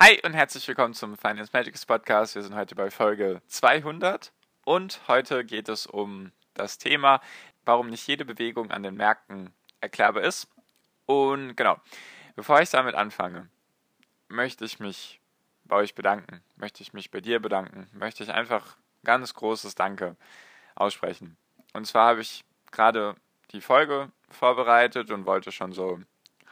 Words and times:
Hi 0.00 0.20
und 0.24 0.32
herzlich 0.32 0.68
willkommen 0.68 0.94
zum 0.94 1.16
Finance 1.16 1.50
Magics 1.52 1.84
Podcast. 1.84 2.36
Wir 2.36 2.42
sind 2.44 2.54
heute 2.54 2.76
bei 2.76 2.88
Folge 2.88 3.42
200 3.48 4.32
und 4.64 5.00
heute 5.08 5.44
geht 5.44 5.68
es 5.68 5.88
um 5.88 6.30
das 6.54 6.78
Thema, 6.78 7.20
warum 7.64 7.90
nicht 7.90 8.06
jede 8.06 8.24
Bewegung 8.24 8.70
an 8.70 8.84
den 8.84 8.94
Märkten 8.94 9.52
erklärbar 9.80 10.22
ist. 10.22 10.46
Und 11.06 11.56
genau, 11.56 11.78
bevor 12.36 12.60
ich 12.60 12.70
damit 12.70 12.94
anfange, 12.94 13.48
möchte 14.28 14.64
ich 14.64 14.78
mich 14.78 15.20
bei 15.64 15.74
euch 15.74 15.96
bedanken, 15.96 16.44
möchte 16.54 16.80
ich 16.84 16.92
mich 16.92 17.10
bei 17.10 17.20
dir 17.20 17.40
bedanken, 17.40 17.88
möchte 17.92 18.22
ich 18.22 18.30
einfach 18.30 18.76
ganz 19.02 19.34
großes 19.34 19.74
Danke 19.74 20.14
aussprechen. 20.76 21.36
Und 21.72 21.88
zwar 21.88 22.10
habe 22.10 22.20
ich 22.20 22.44
gerade 22.70 23.16
die 23.50 23.60
Folge 23.60 24.12
vorbereitet 24.30 25.10
und 25.10 25.26
wollte 25.26 25.50
schon 25.50 25.72
so 25.72 25.98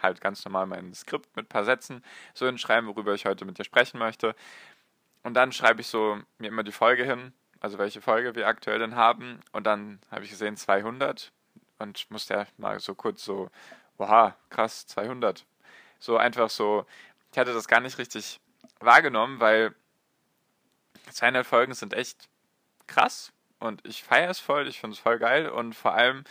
halt 0.03 0.21
ganz 0.21 0.45
normal 0.45 0.67
mein 0.67 0.95
Skript 0.95 1.35
mit 1.37 1.47
ein 1.47 1.49
paar 1.49 1.65
Sätzen 1.65 2.03
so 2.35 2.47
hinschreiben, 2.47 2.89
worüber 2.89 3.15
ich 3.15 3.27
heute 3.27 3.45
mit 3.45 3.59
dir 3.59 3.65
sprechen 3.65 3.99
möchte. 3.99 4.35
Und 5.23 5.35
dann 5.35 5.53
schreibe 5.53 5.81
ich 5.81 5.89
so 5.89 6.19
mir 6.39 6.49
immer 6.49 6.63
die 6.63 6.73
Folge 6.73 7.05
hin, 7.05 7.33
also 7.61 7.79
welche 7.79 8.01
Folge 8.01 8.35
wir 8.35 8.47
aktuell 8.47 8.79
denn 8.79 8.95
haben. 8.95 9.41
Und 9.53 9.67
dann 9.67 10.01
habe 10.11 10.25
ich 10.25 10.31
gesehen 10.31 10.57
200 10.57 11.33
und 11.79 12.11
musste 12.11 12.35
ja 12.35 12.47
mal 12.57 12.81
so 12.81 12.95
kurz 12.95 13.25
so, 13.25 13.51
oha, 13.99 14.37
krass, 14.51 14.87
200. 14.87 15.45
So 15.99 16.17
einfach 16.17 16.51
so, 16.51 16.87
ich 17.33 17.39
hatte 17.39 17.55
das 17.55 17.69
gar 17.69 17.81
nicht 17.81 17.99
richtig 17.99 18.41
wahrgenommen, 18.81 19.41
weil 19.41 19.75
200 21.11 21.47
Folgen 21.47 21.75
sind 21.75 21.95
echt 21.95 22.29
krass 22.87 23.33
und 23.59 23.87
ich 23.87 24.03
feiere 24.03 24.31
es 24.31 24.39
voll, 24.39 24.69
ich 24.69 24.81
finde 24.81 24.95
es 24.95 25.01
voll 25.01 25.19
geil 25.19 25.49
und 25.49 25.75
vor 25.75 25.95
allem 25.95 26.25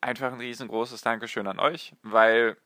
einfach 0.00 0.32
ein 0.32 0.40
riesengroßes 0.40 1.02
Dankeschön 1.02 1.46
an 1.46 1.58
euch, 1.58 1.94
weil 2.02 2.56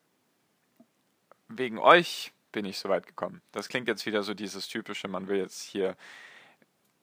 wegen 1.49 1.79
euch 1.79 2.33
bin 2.53 2.65
ich 2.65 2.79
so 2.79 2.89
weit 2.89 3.07
gekommen. 3.07 3.43
Das 3.53 3.69
klingt 3.69 3.89
jetzt 3.89 4.07
wieder 4.07 4.23
so 4.23 4.35
dieses 4.35 4.69
typische, 4.69 5.09
man 5.09 5.29
will 5.29 5.39
jetzt 5.39 5.63
hier 5.63 5.97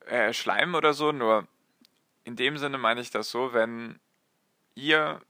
äh, 0.05 0.33
schleimen 0.33 0.75
oder 0.75 0.93
so, 0.93 1.11
nur 1.11 1.47
in 2.23 2.35
dem 2.35 2.57
Sinne 2.57 2.77
meine 2.77 3.02
ich 3.02 3.11
das 3.11 3.29
so, 3.29 3.53
wenn 3.53 3.99
ihr 4.75 5.21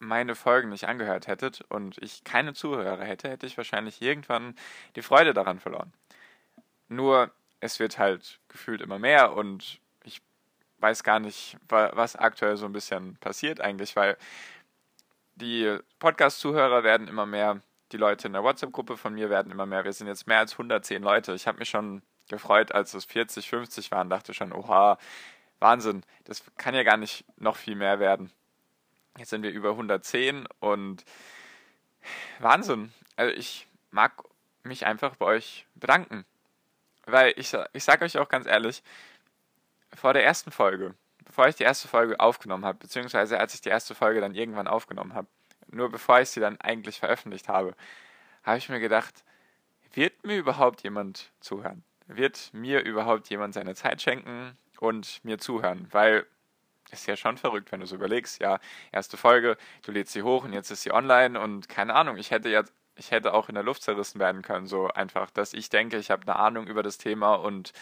meine 0.00 0.34
Folgen 0.34 0.68
nicht 0.70 0.86
angehört 0.86 1.26
hättet 1.26 1.62
und 1.68 1.98
ich 1.98 2.24
keine 2.24 2.54
Zuhörer 2.54 3.04
hätte, 3.04 3.28
hätte 3.28 3.46
ich 3.46 3.56
wahrscheinlich 3.56 4.00
irgendwann 4.00 4.54
die 4.96 5.02
Freude 5.02 5.34
daran 5.34 5.58
verloren. 5.58 5.92
Nur 6.88 7.30
es 7.60 7.78
wird 7.80 7.98
halt 7.98 8.40
gefühlt 8.48 8.80
immer 8.80 8.98
mehr 8.98 9.32
und 9.32 9.80
weiß 10.80 11.02
gar 11.02 11.20
nicht, 11.20 11.56
was 11.68 12.16
aktuell 12.16 12.56
so 12.56 12.66
ein 12.66 12.72
bisschen 12.72 13.16
passiert 13.16 13.60
eigentlich, 13.60 13.96
weil 13.96 14.16
die 15.36 15.78
Podcast-Zuhörer 15.98 16.82
werden 16.82 17.08
immer 17.08 17.26
mehr, 17.26 17.60
die 17.92 17.96
Leute 17.96 18.26
in 18.26 18.32
der 18.32 18.42
WhatsApp-Gruppe 18.42 18.96
von 18.96 19.14
mir 19.14 19.30
werden 19.30 19.52
immer 19.52 19.66
mehr. 19.66 19.84
Wir 19.84 19.92
sind 19.92 20.06
jetzt 20.06 20.26
mehr 20.26 20.38
als 20.38 20.52
110 20.52 21.02
Leute. 21.02 21.34
Ich 21.34 21.46
habe 21.46 21.58
mich 21.58 21.70
schon 21.70 22.02
gefreut, 22.28 22.72
als 22.72 22.94
es 22.94 23.04
40, 23.06 23.48
50 23.48 23.90
waren, 23.90 24.10
dachte 24.10 24.34
schon, 24.34 24.52
oha, 24.52 24.98
Wahnsinn, 25.60 26.04
das 26.24 26.42
kann 26.56 26.74
ja 26.74 26.82
gar 26.82 26.96
nicht 26.96 27.24
noch 27.36 27.56
viel 27.56 27.74
mehr 27.74 27.98
werden. 27.98 28.30
Jetzt 29.16 29.30
sind 29.30 29.42
wir 29.42 29.50
über 29.50 29.70
110 29.70 30.46
und 30.60 31.04
Wahnsinn. 32.38 32.92
Also 33.16 33.34
ich 33.34 33.66
mag 33.90 34.12
mich 34.62 34.86
einfach 34.86 35.16
bei 35.16 35.26
euch 35.26 35.66
bedanken. 35.74 36.24
Weil 37.06 37.32
ich, 37.36 37.56
ich 37.72 37.84
sage 37.84 38.04
euch 38.04 38.18
auch 38.18 38.28
ganz 38.28 38.46
ehrlich, 38.46 38.82
vor 39.94 40.12
der 40.12 40.24
ersten 40.24 40.50
Folge, 40.50 40.94
bevor 41.24 41.48
ich 41.48 41.56
die 41.56 41.64
erste 41.64 41.88
Folge 41.88 42.18
aufgenommen 42.20 42.64
habe, 42.64 42.78
beziehungsweise 42.78 43.38
als 43.38 43.54
ich 43.54 43.60
die 43.60 43.68
erste 43.68 43.94
Folge 43.94 44.20
dann 44.20 44.34
irgendwann 44.34 44.68
aufgenommen 44.68 45.14
habe, 45.14 45.28
nur 45.70 45.90
bevor 45.90 46.20
ich 46.20 46.30
sie 46.30 46.40
dann 46.40 46.60
eigentlich 46.60 46.98
veröffentlicht 46.98 47.48
habe, 47.48 47.74
habe 48.42 48.58
ich 48.58 48.68
mir 48.68 48.80
gedacht, 48.80 49.24
wird 49.92 50.24
mir 50.24 50.36
überhaupt 50.36 50.82
jemand 50.82 51.32
zuhören? 51.40 51.84
Wird 52.06 52.50
mir 52.52 52.80
überhaupt 52.80 53.28
jemand 53.28 53.54
seine 53.54 53.74
Zeit 53.74 54.00
schenken 54.00 54.56
und 54.80 55.22
mir 55.24 55.38
zuhören? 55.38 55.88
Weil 55.90 56.26
ist 56.90 57.06
ja 57.06 57.16
schon 57.16 57.36
verrückt, 57.36 57.70
wenn 57.70 57.80
du 57.80 57.86
so 57.86 57.96
überlegst, 57.96 58.40
ja, 58.40 58.60
erste 58.92 59.18
Folge, 59.18 59.58
du 59.84 59.92
lädst 59.92 60.14
sie 60.14 60.22
hoch 60.22 60.44
und 60.44 60.54
jetzt 60.54 60.70
ist 60.70 60.82
sie 60.82 60.92
online 60.92 61.38
und 61.38 61.68
keine 61.68 61.94
Ahnung, 61.94 62.16
ich 62.16 62.30
hätte 62.30 62.48
jetzt 62.48 62.72
ich 62.98 63.12
hätte 63.12 63.32
auch 63.32 63.48
in 63.48 63.54
der 63.54 63.64
Luft 63.64 63.82
zerrissen 63.82 64.18
werden 64.18 64.42
können, 64.42 64.66
so 64.66 64.88
einfach, 64.88 65.30
dass 65.30 65.54
ich 65.54 65.70
denke, 65.70 65.98
ich 65.98 66.10
habe 66.10 66.22
eine 66.22 66.36
Ahnung 66.36 66.66
über 66.66 66.82
das 66.82 66.98
Thema 66.98 67.34
und 67.34 67.72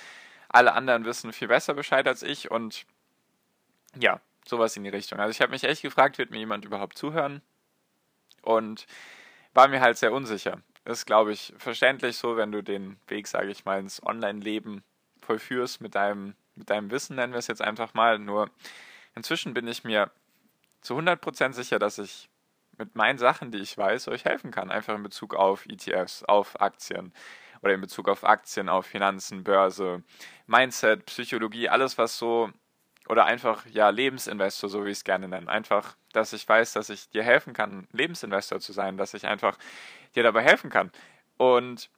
alle 0.56 0.72
anderen 0.72 1.04
wissen 1.04 1.34
viel 1.34 1.48
besser 1.48 1.74
Bescheid 1.74 2.08
als 2.08 2.22
ich 2.22 2.50
und 2.50 2.86
ja, 3.94 4.20
sowas 4.46 4.76
in 4.76 4.84
die 4.84 4.90
Richtung. 4.90 5.20
Also 5.20 5.30
ich 5.30 5.42
habe 5.42 5.52
mich 5.52 5.64
echt 5.64 5.82
gefragt, 5.82 6.16
wird 6.16 6.30
mir 6.30 6.38
jemand 6.38 6.64
überhaupt 6.64 6.96
zuhören? 6.96 7.42
Und 8.40 8.86
war 9.52 9.68
mir 9.68 9.80
halt 9.80 9.98
sehr 9.98 10.12
unsicher. 10.12 10.62
Ist, 10.84 11.04
glaube 11.04 11.32
ich, 11.32 11.52
verständlich 11.58 12.16
so, 12.16 12.36
wenn 12.36 12.52
du 12.52 12.62
den 12.62 12.98
Weg, 13.06 13.26
sage 13.26 13.50
ich 13.50 13.64
mal, 13.64 13.80
ins 13.80 14.02
Online-Leben 14.02 14.82
vollführst 15.20 15.80
mit 15.80 15.94
deinem, 15.94 16.34
mit 16.54 16.70
deinem 16.70 16.90
Wissen, 16.90 17.16
nennen 17.16 17.32
wir 17.32 17.38
es 17.38 17.48
jetzt 17.48 17.62
einfach 17.62 17.92
mal. 17.92 18.18
Nur 18.18 18.50
inzwischen 19.14 19.52
bin 19.52 19.66
ich 19.68 19.84
mir 19.84 20.10
zu 20.80 20.96
100% 20.96 21.52
sicher, 21.52 21.78
dass 21.78 21.98
ich 21.98 22.30
mit 22.78 22.94
meinen 22.94 23.18
Sachen, 23.18 23.50
die 23.50 23.58
ich 23.58 23.76
weiß, 23.76 24.08
euch 24.08 24.24
helfen 24.24 24.52
kann. 24.52 24.70
Einfach 24.70 24.94
in 24.94 25.02
Bezug 25.02 25.34
auf 25.34 25.66
ETFs, 25.66 26.22
auf 26.22 26.60
Aktien, 26.60 27.12
oder 27.66 27.74
in 27.74 27.80
Bezug 27.80 28.08
auf 28.08 28.24
Aktien, 28.24 28.68
auf 28.68 28.86
Finanzen, 28.86 29.42
Börse, 29.42 30.04
Mindset, 30.46 31.04
Psychologie, 31.06 31.68
alles 31.68 31.98
was 31.98 32.16
so 32.16 32.50
oder 33.08 33.24
einfach 33.24 33.66
ja 33.66 33.88
Lebensinvestor, 33.90 34.70
so 34.70 34.84
wie 34.84 34.90
ich 34.90 34.98
es 34.98 35.04
gerne 35.04 35.26
nenne. 35.28 35.48
Einfach, 35.48 35.96
dass 36.12 36.32
ich 36.32 36.48
weiß, 36.48 36.72
dass 36.74 36.90
ich 36.90 37.10
dir 37.10 37.24
helfen 37.24 37.52
kann, 37.54 37.88
Lebensinvestor 37.92 38.60
zu 38.60 38.72
sein, 38.72 38.96
dass 38.96 39.14
ich 39.14 39.26
einfach 39.26 39.58
dir 40.14 40.22
dabei 40.22 40.42
helfen 40.42 40.70
kann. 40.70 40.92
Und 41.36 41.90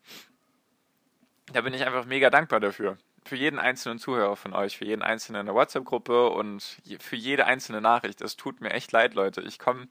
da 1.53 1.61
bin 1.61 1.75
ich 1.75 1.84
einfach 1.84 2.07
mega 2.07 2.31
dankbar 2.31 2.61
dafür. 2.61 2.97
Für 3.25 3.37
jeden 3.37 3.59
einzelnen 3.59 3.99
Zuhörer 3.99 4.37
von 4.37 4.55
euch, 4.55 4.78
für 4.78 4.87
jeden 4.87 5.03
einzelnen 5.03 5.41
in 5.41 5.47
der 5.47 5.55
WhatsApp-Gruppe 5.55 6.31
und 6.31 6.81
für 6.99 7.17
jede 7.17 7.45
einzelne 7.45 7.83
Nachricht. 7.83 8.23
Es 8.23 8.37
tut 8.37 8.62
mir 8.62 8.71
echt 8.71 8.91
leid, 8.93 9.12
Leute. 9.12 9.43
Ich 9.43 9.59
komme 9.59 9.89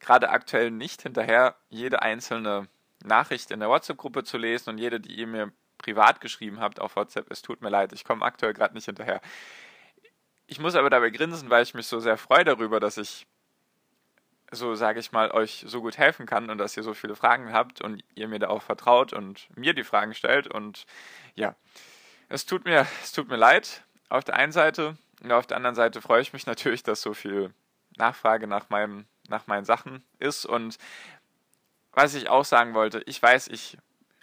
gerade 0.00 0.30
aktuell 0.30 0.72
nicht 0.72 1.02
hinterher, 1.02 1.54
jede 1.68 2.02
einzelne 2.02 2.66
Nachricht 3.04 3.50
in 3.50 3.60
der 3.60 3.68
WhatsApp-Gruppe 3.68 4.24
zu 4.24 4.38
lesen 4.38 4.70
und 4.70 4.78
jede, 4.78 5.00
die 5.00 5.14
ihr 5.14 5.26
mir 5.26 5.52
privat 5.78 6.20
geschrieben 6.20 6.60
habt 6.60 6.80
auf 6.80 6.96
WhatsApp, 6.96 7.30
es 7.30 7.42
tut 7.42 7.60
mir 7.60 7.70
leid, 7.70 7.92
ich 7.92 8.04
komme 8.04 8.24
aktuell 8.24 8.54
gerade 8.54 8.74
nicht 8.74 8.86
hinterher. 8.86 9.20
Ich 10.46 10.60
muss 10.60 10.74
aber 10.74 10.90
dabei 10.90 11.10
grinsen, 11.10 11.50
weil 11.50 11.62
ich 11.62 11.74
mich 11.74 11.86
so 11.86 11.98
sehr 11.98 12.16
freue 12.16 12.44
darüber, 12.44 12.78
dass 12.78 12.98
ich 12.98 13.26
so 14.52 14.74
sage 14.74 15.00
ich 15.00 15.12
mal, 15.12 15.30
euch 15.30 15.64
so 15.66 15.80
gut 15.80 15.96
helfen 15.96 16.26
kann 16.26 16.50
und 16.50 16.58
dass 16.58 16.76
ihr 16.76 16.82
so 16.82 16.92
viele 16.92 17.16
Fragen 17.16 17.52
habt 17.52 17.80
und 17.80 18.04
ihr 18.14 18.28
mir 18.28 18.38
da 18.38 18.48
auch 18.48 18.62
vertraut 18.62 19.14
und 19.14 19.48
mir 19.56 19.72
die 19.72 19.82
Fragen 19.82 20.14
stellt. 20.14 20.46
Und 20.46 20.84
ja, 21.34 21.56
es 22.28 22.44
tut 22.44 22.66
mir, 22.66 22.86
es 23.02 23.12
tut 23.12 23.28
mir 23.28 23.36
leid 23.36 23.82
auf 24.10 24.24
der 24.24 24.36
einen 24.36 24.52
Seite 24.52 24.98
und 25.22 25.32
auf 25.32 25.46
der 25.46 25.56
anderen 25.56 25.74
Seite 25.74 26.02
freue 26.02 26.20
ich 26.20 26.34
mich 26.34 26.46
natürlich, 26.46 26.82
dass 26.82 27.00
so 27.00 27.14
viel 27.14 27.54
Nachfrage 27.96 28.46
nach 28.46 28.68
meinem, 28.68 29.06
nach 29.28 29.46
meinen 29.46 29.64
Sachen 29.64 30.04
ist 30.18 30.44
und 30.44 30.76
was 31.92 32.14
ich 32.14 32.28
auch 32.28 32.44
sagen 32.44 32.74
wollte, 32.74 33.02
ich 33.06 33.22
weiß, 33.22 33.48
ich 33.48 33.76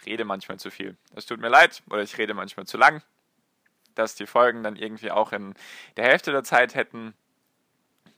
rede 0.06 0.24
manchmal 0.24 0.58
zu 0.58 0.70
viel. 0.70 0.96
Es 1.14 1.26
tut 1.26 1.40
mir 1.40 1.48
leid 1.48 1.82
oder 1.90 2.02
ich 2.02 2.18
rede 2.18 2.34
manchmal 2.34 2.66
zu 2.66 2.78
lang, 2.78 3.02
dass 3.94 4.14
die 4.14 4.26
Folgen 4.26 4.62
dann 4.62 4.76
irgendwie 4.76 5.10
auch 5.10 5.32
in 5.32 5.54
der 5.96 6.04
Hälfte 6.04 6.32
der 6.32 6.44
Zeit 6.44 6.74
hätten 6.74 7.14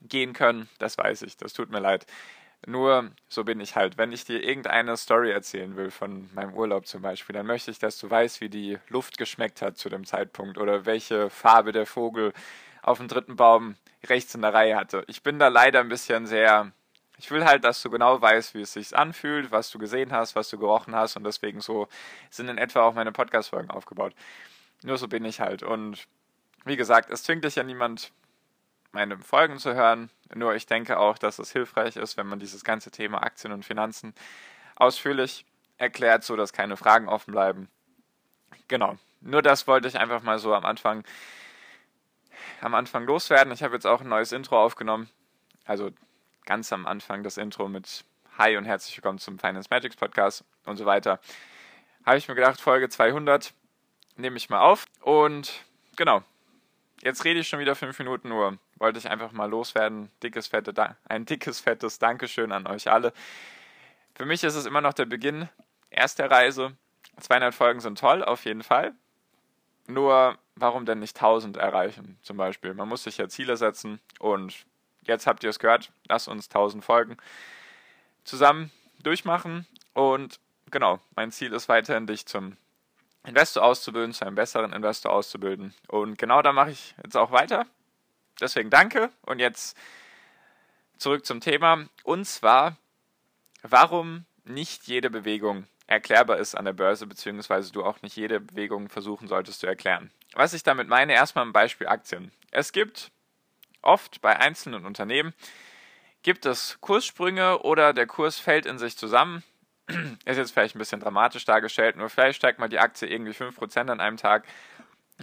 gehen 0.01 0.33
können. 0.33 0.69
Das 0.79 0.97
weiß 0.97 1.21
ich, 1.23 1.37
das 1.37 1.53
tut 1.53 1.69
mir 1.69 1.79
leid. 1.79 2.05
Nur 2.65 3.11
so 3.27 3.43
bin 3.43 3.59
ich 3.59 3.75
halt. 3.75 3.97
Wenn 3.97 4.13
ich 4.13 4.23
dir 4.23 4.41
irgendeine 4.41 4.95
Story 4.95 5.31
erzählen 5.31 5.75
will 5.75 5.91
von 5.91 6.29
meinem 6.33 6.53
Urlaub 6.53 6.87
zum 6.87 7.01
Beispiel, 7.01 7.33
dann 7.33 7.45
möchte 7.45 7.71
ich, 7.71 7.79
dass 7.79 7.97
du 7.97 8.09
weißt, 8.09 8.39
wie 8.39 8.49
die 8.49 8.79
Luft 8.87 9.17
geschmeckt 9.17 9.61
hat 9.61 9.77
zu 9.77 9.89
dem 9.89 10.05
Zeitpunkt 10.05 10.57
oder 10.57 10.85
welche 10.85 11.29
Farbe 11.29 11.73
der 11.73 11.85
Vogel 11.85 12.31
auf 12.81 12.99
dem 12.99 13.09
dritten 13.09 13.35
Baum 13.35 13.75
rechts 14.05 14.33
in 14.33 14.41
der 14.41 14.53
Reihe 14.53 14.77
hatte. 14.77 15.03
Ich 15.07 15.23
bin 15.23 15.39
da 15.39 15.49
leider 15.49 15.81
ein 15.81 15.89
bisschen 15.89 16.25
sehr 16.25 16.71
ich 17.17 17.31
will 17.31 17.45
halt, 17.45 17.63
dass 17.63 17.81
du 17.81 17.89
genau 17.89 18.21
weißt, 18.21 18.55
wie 18.55 18.61
es 18.61 18.73
sich 18.73 18.95
anfühlt, 18.95 19.51
was 19.51 19.69
du 19.69 19.79
gesehen 19.79 20.11
hast, 20.11 20.35
was 20.35 20.49
du 20.49 20.57
gerochen 20.57 20.95
hast 20.95 21.15
und 21.15 21.23
deswegen 21.23 21.61
so 21.61 21.87
sind 22.29 22.49
in 22.49 22.57
etwa 22.57 22.81
auch 22.81 22.93
meine 22.93 23.11
Podcast-Folgen 23.11 23.69
aufgebaut. 23.69 24.13
Nur 24.83 24.97
so 24.97 25.07
bin 25.07 25.23
ich 25.25 25.39
halt. 25.39 25.63
Und 25.63 26.07
wie 26.65 26.75
gesagt, 26.75 27.09
es 27.11 27.23
zwingt 27.23 27.45
dich 27.45 27.55
ja 27.55 27.63
niemand, 27.63 28.11
meine 28.91 29.17
Folgen 29.17 29.57
zu 29.57 29.73
hören. 29.73 30.09
Nur 30.33 30.55
ich 30.55 30.65
denke 30.65 30.97
auch, 30.99 31.17
dass 31.17 31.39
es 31.39 31.51
hilfreich 31.51 31.95
ist, 31.95 32.17
wenn 32.17 32.27
man 32.27 32.39
dieses 32.39 32.63
ganze 32.63 32.91
Thema 32.91 33.23
Aktien 33.23 33.53
und 33.53 33.63
Finanzen 33.63 34.13
ausführlich 34.75 35.45
erklärt, 35.77 36.23
so 36.23 36.35
dass 36.35 36.53
keine 36.53 36.77
Fragen 36.77 37.07
offen 37.07 37.31
bleiben. 37.31 37.69
Genau. 38.67 38.97
Nur 39.21 39.41
das 39.41 39.67
wollte 39.67 39.87
ich 39.87 39.99
einfach 39.99 40.23
mal 40.23 40.39
so 40.39 40.53
am 40.53 40.65
Anfang 40.65 41.03
am 42.61 42.75
Anfang 42.75 43.05
loswerden. 43.05 43.53
Ich 43.53 43.63
habe 43.63 43.73
jetzt 43.73 43.85
auch 43.85 44.01
ein 44.01 44.09
neues 44.09 44.31
Intro 44.31 44.61
aufgenommen. 44.61 45.09
Also 45.65 45.91
ganz 46.45 46.73
am 46.73 46.85
Anfang 46.85 47.23
das 47.23 47.37
Intro 47.37 47.67
mit 47.67 48.03
Hi 48.37 48.57
und 48.57 48.65
herzlich 48.65 48.95
willkommen 48.97 49.19
zum 49.19 49.39
Finance 49.39 49.67
Magics 49.69 49.95
Podcast 49.95 50.43
und 50.65 50.77
so 50.77 50.85
weiter. 50.85 51.19
Habe 52.05 52.17
ich 52.17 52.27
mir 52.27 52.35
gedacht, 52.35 52.59
Folge 52.59 52.89
200 52.89 53.53
nehme 54.17 54.35
ich 54.37 54.49
mal 54.49 54.59
auf. 54.59 54.85
Und 55.01 55.53
genau, 55.95 56.21
jetzt 57.01 57.23
rede 57.23 57.39
ich 57.39 57.47
schon 57.47 57.59
wieder 57.59 57.75
fünf 57.75 57.97
Minuten 57.99 58.29
nur. 58.29 58.57
Wollte 58.75 58.99
ich 58.99 59.09
einfach 59.09 59.31
mal 59.31 59.49
loswerden. 59.49 60.11
Dickes, 60.21 60.47
fette, 60.47 60.97
ein 61.05 61.25
dickes, 61.25 61.61
fettes 61.61 61.99
Dankeschön 61.99 62.51
an 62.51 62.67
euch 62.67 62.91
alle. 62.91 63.13
Für 64.15 64.25
mich 64.25 64.43
ist 64.43 64.55
es 64.55 64.65
immer 64.65 64.81
noch 64.81 64.93
der 64.93 65.05
Beginn 65.05 65.47
erst 65.89 66.19
Reise. 66.19 66.75
200 67.19 67.53
Folgen 67.53 67.79
sind 67.79 67.99
toll, 67.99 68.23
auf 68.23 68.43
jeden 68.45 68.63
Fall. 68.63 68.93
Nur, 69.87 70.37
warum 70.55 70.85
denn 70.85 70.99
nicht 70.99 71.15
1000 71.15 71.57
erreichen, 71.57 72.17
zum 72.21 72.37
Beispiel? 72.37 72.73
Man 72.73 72.89
muss 72.89 73.03
sich 73.03 73.17
ja 73.17 73.29
Ziele 73.29 73.55
setzen 73.55 73.99
und 74.19 74.65
jetzt 75.05 75.27
habt 75.27 75.43
ihr 75.43 75.49
es 75.49 75.59
gehört, 75.59 75.91
lasst 76.07 76.27
uns 76.27 76.47
1000 76.47 76.83
Folgen 76.83 77.17
zusammen 78.23 78.71
durchmachen 79.01 79.67
und 79.93 80.39
genau, 80.71 80.99
mein 81.15 81.31
Ziel 81.31 81.53
ist 81.53 81.69
weiterhin, 81.69 82.07
dich 82.07 82.25
zum 82.25 82.57
Investor 83.25 83.63
auszubilden, 83.63 84.13
zu 84.13 84.25
einem 84.25 84.35
besseren 84.35 84.73
Investor 84.73 85.11
auszubilden. 85.11 85.73
Und 85.87 86.17
genau 86.17 86.41
da 86.41 86.51
mache 86.51 86.71
ich 86.71 86.93
jetzt 87.03 87.15
auch 87.15 87.31
weiter. 87.31 87.65
Deswegen 88.41 88.69
danke 88.69 89.09
und 89.21 89.39
jetzt 89.39 89.77
zurück 90.97 91.25
zum 91.25 91.39
Thema. 91.39 91.85
Und 92.03 92.25
zwar, 92.25 92.75
warum 93.61 94.25
nicht 94.43 94.87
jede 94.87 95.09
Bewegung 95.09 95.67
erklärbar 95.87 96.37
ist 96.37 96.55
an 96.55 96.65
der 96.65 96.73
Börse, 96.73 97.07
beziehungsweise 97.07 97.71
du 97.71 97.83
auch 97.83 98.01
nicht 98.01 98.15
jede 98.15 98.39
Bewegung 98.39 98.89
versuchen 98.89 99.27
solltest 99.27 99.59
zu 99.59 99.67
erklären. 99.67 100.11
Was 100.33 100.53
ich 100.53 100.63
damit 100.63 100.87
meine, 100.87 101.13
erstmal 101.13 101.45
ein 101.45 101.53
Beispiel 101.53 101.87
Aktien. 101.87 102.31
Es 102.51 102.71
gibt 102.71 103.11
oft 103.83 104.21
bei 104.21 104.39
einzelnen 104.39 104.85
Unternehmen, 104.85 105.33
gibt 106.23 106.45
es 106.45 106.77
Kurssprünge 106.81 107.59
oder 107.59 107.93
der 107.93 108.07
Kurs 108.07 108.39
fällt 108.39 108.65
in 108.65 108.77
sich 108.77 108.97
zusammen. 108.97 109.43
Ist 110.25 110.37
jetzt 110.37 110.51
vielleicht 110.51 110.75
ein 110.75 110.79
bisschen 110.79 111.01
dramatisch 111.01 111.45
dargestellt, 111.45 111.97
nur 111.97 112.09
vielleicht 112.09 112.37
steigt 112.37 112.59
mal 112.59 112.69
die 112.69 112.79
Aktie 112.79 113.07
irgendwie 113.07 113.33
5% 113.33 113.91
an 113.91 113.99
einem 113.99 114.17
Tag 114.17 114.45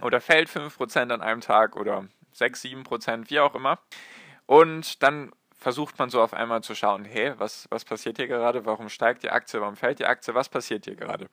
oder 0.02 0.20
fällt 0.20 0.48
5% 0.48 1.12
an 1.12 1.22
einem 1.22 1.40
Tag 1.40 1.76
oder 1.76 2.06
6, 2.32 2.62
7%, 2.64 3.30
wie 3.30 3.40
auch 3.40 3.54
immer. 3.54 3.78
Und 4.46 5.02
dann 5.02 5.32
versucht 5.60 5.98
man 5.98 6.08
so 6.10 6.22
auf 6.22 6.32
einmal 6.32 6.62
zu 6.62 6.74
schauen, 6.74 7.04
hey, 7.04 7.34
was, 7.38 7.66
was 7.70 7.84
passiert 7.84 8.16
hier 8.16 8.28
gerade? 8.28 8.64
Warum 8.64 8.88
steigt 8.88 9.22
die 9.22 9.30
Aktie? 9.30 9.60
Warum 9.60 9.76
fällt 9.76 9.98
die 9.98 10.06
Aktie? 10.06 10.34
Was 10.34 10.48
passiert 10.48 10.86
hier 10.86 10.96
gerade? 10.96 11.28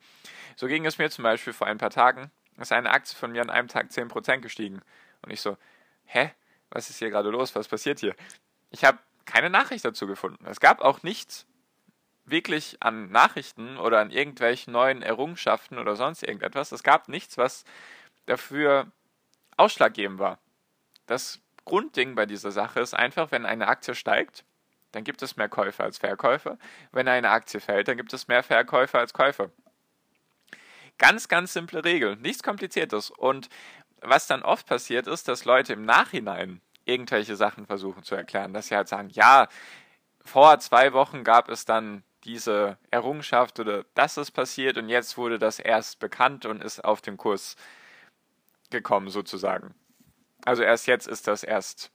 So 0.56 0.66
ging 0.66 0.84
es 0.84 0.98
mir 0.98 1.10
zum 1.10 1.22
Beispiel 1.22 1.52
vor 1.52 1.66
ein 1.66 1.78
paar 1.78 1.90
Tagen. 1.90 2.30
Ist 2.58 2.72
eine 2.72 2.90
Aktie 2.90 3.16
von 3.16 3.32
mir 3.32 3.40
an 3.40 3.50
einem 3.50 3.68
Tag 3.68 3.90
10% 3.90 4.38
gestiegen. 4.38 4.82
Und 5.22 5.32
ich 5.32 5.40
so, 5.40 5.56
hä? 6.04 6.32
Was 6.70 6.90
ist 6.90 6.98
hier 6.98 7.10
gerade 7.10 7.30
los? 7.30 7.54
Was 7.54 7.68
passiert 7.68 8.00
hier? 8.00 8.14
Ich 8.70 8.84
habe 8.84 8.98
keine 9.24 9.50
Nachricht 9.50 9.84
dazu 9.84 10.06
gefunden. 10.06 10.44
Es 10.46 10.60
gab 10.60 10.80
auch 10.80 11.02
nichts 11.02 11.46
wirklich 12.24 12.76
an 12.80 13.10
Nachrichten 13.10 13.78
oder 13.78 14.00
an 14.00 14.10
irgendwelchen 14.10 14.72
neuen 14.72 15.02
Errungenschaften 15.02 15.78
oder 15.78 15.96
sonst 15.96 16.22
irgendetwas. 16.22 16.72
Es 16.72 16.82
gab 16.82 17.08
nichts, 17.08 17.38
was 17.38 17.64
dafür 18.26 18.90
ausschlaggebend 19.56 20.18
war. 20.18 20.38
Das 21.06 21.40
Grundding 21.64 22.14
bei 22.14 22.26
dieser 22.26 22.50
Sache 22.50 22.80
ist 22.80 22.94
einfach, 22.94 23.30
wenn 23.30 23.46
eine 23.46 23.68
Aktie 23.68 23.94
steigt, 23.94 24.44
dann 24.92 25.04
gibt 25.04 25.22
es 25.22 25.36
mehr 25.36 25.48
Käufer 25.48 25.84
als 25.84 25.98
Verkäufer. 25.98 26.58
Wenn 26.92 27.08
eine 27.08 27.30
Aktie 27.30 27.60
fällt, 27.60 27.88
dann 27.88 27.96
gibt 27.96 28.12
es 28.12 28.28
mehr 28.28 28.42
Verkäufer 28.42 28.98
als 28.98 29.12
Käufer. 29.12 29.50
Ganz, 30.96 31.28
ganz 31.28 31.52
simple 31.52 31.84
Regel, 31.84 32.16
nichts 32.16 32.42
Kompliziertes. 32.42 33.10
Und 33.10 33.48
was 34.00 34.26
dann 34.26 34.42
oft 34.42 34.66
passiert 34.66 35.06
ist, 35.06 35.28
dass 35.28 35.44
Leute 35.44 35.72
im 35.72 35.84
Nachhinein 35.84 36.60
irgendwelche 36.84 37.36
Sachen 37.36 37.66
versuchen 37.66 38.02
zu 38.02 38.14
erklären, 38.14 38.52
dass 38.52 38.68
sie 38.68 38.76
halt 38.76 38.88
sagen, 38.88 39.10
ja, 39.10 39.48
vor 40.24 40.58
zwei 40.58 40.92
Wochen 40.92 41.24
gab 41.24 41.48
es 41.48 41.64
dann 41.64 42.02
diese 42.24 42.78
Errungenschaft 42.90 43.60
oder 43.60 43.84
das 43.94 44.16
ist 44.16 44.32
passiert 44.32 44.76
und 44.76 44.88
jetzt 44.88 45.16
wurde 45.16 45.38
das 45.38 45.58
erst 45.58 45.98
bekannt 45.98 46.46
und 46.46 46.62
ist 46.62 46.84
auf 46.84 47.00
den 47.00 47.16
Kurs 47.16 47.56
gekommen 48.70 49.08
sozusagen. 49.08 49.74
Also 50.44 50.62
erst 50.62 50.86
jetzt 50.86 51.06
ist 51.06 51.26
das 51.26 51.42
erst 51.42 51.90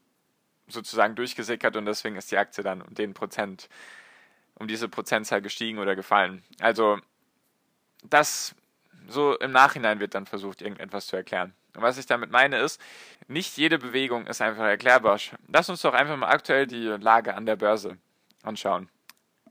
sozusagen 0.68 1.16
durchgesickert 1.16 1.76
und 1.76 1.86
deswegen 1.86 2.16
ist 2.16 2.32
die 2.32 2.38
Aktie 2.38 2.64
dann 2.64 2.82
um 2.82 2.94
den 2.94 3.14
Prozent, 3.14 3.70
um 4.56 4.68
diese 4.68 4.90
Prozentzahl 4.90 5.42
gestiegen 5.42 5.80
oder 5.80 5.96
gefallen. 5.96 6.44
Also 6.60 7.00
das 8.04 8.56
so 9.08 9.38
im 9.38 9.52
Nachhinein 9.52 10.00
wird 10.00 10.16
dann 10.16 10.26
versucht, 10.26 10.62
irgendetwas 10.62 11.08
zu 11.08 11.16
erklären. 11.16 11.54
Und 11.76 11.82
was 11.82 11.98
ich 11.98 12.06
damit 12.06 12.32
meine 12.32 12.60
ist, 12.60 12.80
nicht 13.28 13.58
jede 13.58 13.80
Bewegung 13.80 14.28
ist 14.28 14.42
einfach 14.42 14.66
erklärbar. 14.66 15.20
Lass 15.48 15.70
uns 15.70 15.82
doch 15.82 15.94
einfach 15.94 16.18
mal 16.18 16.30
aktuell 16.30 16.68
die 16.68 16.86
Lage 16.86 17.36
an 17.36 17.46
der 17.46 17.56
Börse 17.56 17.98
anschauen. 18.44 18.90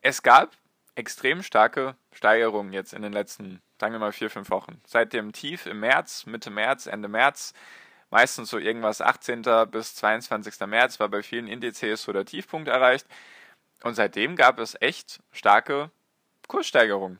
Es 0.03 0.23
gab 0.23 0.57
extrem 0.95 1.43
starke 1.43 1.97
Steigerungen 2.13 2.73
jetzt 2.73 2.93
in 2.93 3.03
den 3.03 3.13
letzten, 3.13 3.61
sagen 3.81 3.93
wir 3.93 3.99
mal, 3.99 4.13
vier, 4.13 4.31
fünf 4.31 4.51
Wochen. 4.51 4.81
Seit 4.87 5.13
dem 5.13 5.33
Tief 5.33 5.67
im 5.67 5.81
März, 5.81 6.27
Mitte 6.27 6.51
März, 6.51 6.87
Ende 6.87 7.09
März 7.09 7.55
meistens 8.11 8.51
so 8.51 8.59
irgendwas 8.59 9.01
18. 9.01 9.43
bis 9.71 9.95
22. 9.97 10.61
März 10.67 11.01
war 11.01 11.09
bei 11.09 11.23
vielen 11.23 11.49
Indizes 11.49 12.03
so 12.03 12.13
der 12.13 12.27
Tiefpunkt 12.27 12.69
erreicht. 12.69 13.07
Und 13.83 13.95
seitdem 13.95 14.37
gab 14.37 14.59
es 14.59 14.77
echt 14.81 15.21
starke 15.33 15.91
Kurssteigerungen. 16.47 17.19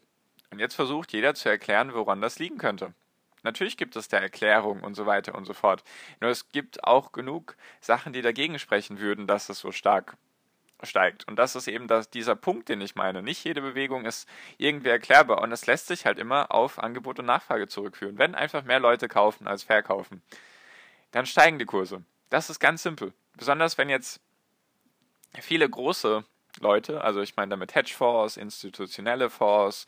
Und 0.50 0.58
jetzt 0.58 0.75
versucht 0.75 1.12
jeder 1.12 1.34
zu 1.34 1.48
erklären, 1.48 1.94
woran 1.94 2.20
das 2.20 2.38
liegen 2.38 2.58
könnte. 2.58 2.93
Natürlich 3.42 3.76
gibt 3.76 3.96
es 3.96 4.08
da 4.08 4.18
Erklärungen 4.18 4.82
und 4.82 4.94
so 4.94 5.06
weiter 5.06 5.34
und 5.34 5.44
so 5.44 5.52
fort. 5.52 5.82
Nur 6.20 6.30
es 6.30 6.48
gibt 6.50 6.84
auch 6.84 7.12
genug 7.12 7.56
Sachen, 7.80 8.12
die 8.12 8.22
dagegen 8.22 8.58
sprechen 8.58 9.00
würden, 9.00 9.26
dass 9.26 9.48
es 9.48 9.58
so 9.58 9.72
stark 9.72 10.16
steigt. 10.82 11.26
Und 11.28 11.36
das 11.36 11.54
ist 11.56 11.68
eben 11.68 11.86
das, 11.88 12.10
dieser 12.10 12.36
Punkt, 12.36 12.68
den 12.68 12.80
ich 12.80 12.94
meine. 12.94 13.22
Nicht 13.22 13.44
jede 13.44 13.60
Bewegung 13.60 14.04
ist 14.04 14.28
irgendwie 14.58 14.88
erklärbar 14.88 15.40
und 15.40 15.52
es 15.52 15.66
lässt 15.66 15.86
sich 15.86 16.06
halt 16.06 16.18
immer 16.18 16.52
auf 16.52 16.78
Angebot 16.78 17.18
und 17.18 17.26
Nachfrage 17.26 17.68
zurückführen. 17.68 18.18
Wenn 18.18 18.34
einfach 18.34 18.64
mehr 18.64 18.80
Leute 18.80 19.08
kaufen 19.08 19.46
als 19.46 19.62
verkaufen, 19.62 20.22
dann 21.12 21.26
steigen 21.26 21.58
die 21.58 21.66
Kurse. 21.66 22.02
Das 22.30 22.50
ist 22.50 22.60
ganz 22.60 22.82
simpel. 22.82 23.12
Besonders 23.36 23.78
wenn 23.78 23.88
jetzt 23.88 24.20
viele 25.40 25.68
große 25.68 26.24
Leute, 26.60 27.02
also 27.02 27.20
ich 27.20 27.36
meine 27.36 27.50
damit 27.50 27.74
Hedgefonds, 27.74 28.36
institutionelle 28.36 29.30
Fonds, 29.30 29.86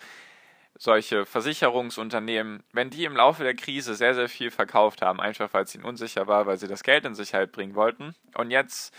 solche 0.76 1.24
Versicherungsunternehmen, 1.24 2.62
wenn 2.72 2.90
die 2.90 3.04
im 3.04 3.16
Laufe 3.16 3.44
der 3.44 3.54
Krise 3.54 3.94
sehr, 3.94 4.14
sehr 4.14 4.28
viel 4.28 4.50
verkauft 4.50 5.02
haben, 5.02 5.20
einfach 5.20 5.52
weil 5.52 5.64
es 5.64 5.74
ihnen 5.74 5.84
unsicher 5.84 6.26
war, 6.26 6.46
weil 6.46 6.58
sie 6.58 6.68
das 6.68 6.82
Geld 6.82 7.04
in 7.04 7.14
Sicherheit 7.14 7.52
bringen 7.52 7.74
wollten 7.74 8.14
und 8.34 8.50
jetzt 8.50 8.94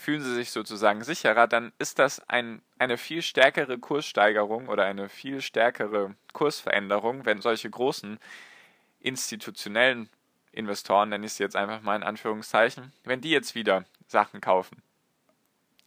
fühlen 0.00 0.22
sie 0.22 0.34
sich 0.34 0.50
sozusagen 0.50 1.04
sicherer, 1.04 1.46
dann 1.46 1.72
ist 1.78 1.98
das 1.98 2.26
ein, 2.28 2.62
eine 2.78 2.96
viel 2.96 3.20
stärkere 3.20 3.78
Kurssteigerung 3.78 4.68
oder 4.68 4.84
eine 4.84 5.10
viel 5.10 5.42
stärkere 5.42 6.14
Kursveränderung, 6.32 7.26
wenn 7.26 7.42
solche 7.42 7.68
großen 7.68 8.18
institutionellen 9.00 10.08
Investoren, 10.52 11.10
nenne 11.10 11.26
ich 11.26 11.34
sie 11.34 11.42
jetzt 11.42 11.56
einfach 11.56 11.82
mal 11.82 11.96
in 11.96 12.02
Anführungszeichen, 12.02 12.92
wenn 13.04 13.20
die 13.20 13.30
jetzt 13.30 13.54
wieder 13.54 13.84
Sachen 14.06 14.40
kaufen. 14.40 14.82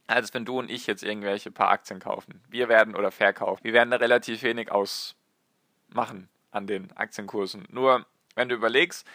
Als 0.08 0.34
wenn 0.34 0.46
du 0.46 0.60
und 0.60 0.70
ich 0.70 0.86
jetzt 0.88 1.04
irgendwelche 1.04 1.52
paar 1.52 1.70
Aktien 1.70 2.00
kaufen. 2.00 2.42
Wir 2.50 2.68
werden 2.68 2.96
oder 2.96 3.12
verkaufen. 3.12 3.64
Wir 3.64 3.74
werden 3.74 3.92
da 3.92 3.98
relativ 3.98 4.44
wenig 4.44 4.72
ausmachen 4.72 6.30
an 6.52 6.68
den 6.68 6.92
Aktienkursen. 6.96 7.66
Nur, 7.70 8.06
wenn 8.36 8.50
du 8.50 8.56
überlegst, 8.56 9.08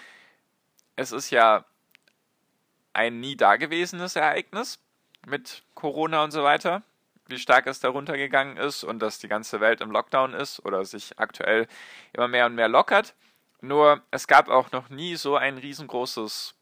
es 0.96 1.12
ist 1.12 1.30
ja 1.30 1.64
ein 2.92 3.20
nie 3.20 3.36
dagewesenes 3.36 4.16
Ereignis 4.16 4.80
mit 5.26 5.62
Corona 5.74 6.24
und 6.24 6.32
so 6.32 6.42
weiter, 6.42 6.82
wie 7.26 7.38
stark 7.38 7.66
es 7.66 7.80
darunter 7.80 8.16
gegangen 8.16 8.56
ist 8.56 8.82
und 8.82 9.00
dass 9.00 9.18
die 9.18 9.28
ganze 9.28 9.60
Welt 9.60 9.80
im 9.80 9.90
Lockdown 9.90 10.34
ist 10.34 10.64
oder 10.64 10.84
sich 10.84 11.18
aktuell 11.18 11.68
immer 12.12 12.28
mehr 12.28 12.46
und 12.46 12.54
mehr 12.54 12.68
lockert. 12.68 13.14
Nur 13.60 14.02
es 14.10 14.26
gab 14.26 14.48
auch 14.48 14.72
noch 14.72 14.88
nie 14.88 15.16
so 15.16 15.36
ein 15.36 15.58
riesengroßes 15.58 16.54